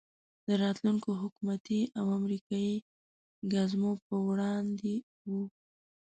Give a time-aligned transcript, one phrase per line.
[0.47, 2.75] د راتلونکو حکومتي او امریکایي
[3.53, 4.93] ګزمو په وړاندې
[5.29, 5.43] وو.